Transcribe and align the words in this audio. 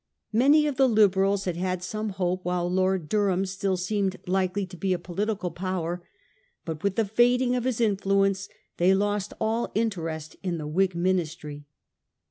Many 0.33 0.65
of 0.65 0.77
the 0.77 0.89
Liberals 0.89 1.45
had 1.45 1.57
had 1.57 1.83
some 1.83 2.09
hope 2.09 2.43
while 2.43 2.67
Lord 2.67 3.07
Durham 3.07 3.45
still 3.45 3.77
seemed 3.77 4.17
likely 4.25 4.65
to 4.65 4.75
be 4.75 4.93
a 4.93 4.97
political 4.97 5.51
power, 5.51 6.01
but 6.65 6.81
with 6.81 6.95
the 6.95 7.05
fading 7.05 7.53
of 7.55 7.65
his 7.65 7.79
influ 7.79 8.25
ence 8.25 8.49
they 8.77 8.95
lost 8.95 9.31
all 9.39 9.71
interest 9.75 10.37
in 10.41 10.57
the 10.57 10.67
WMg 10.67 10.95
Ministry. 10.95 11.65